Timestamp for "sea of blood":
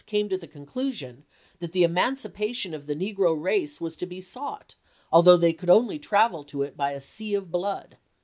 6.99-7.97